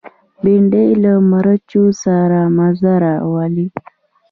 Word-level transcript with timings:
بېنډۍ 0.41 0.89
له 1.03 1.13
مرچو 1.29 1.83
سره 2.03 2.39
مزه 2.57 2.93
راولي 3.03 3.67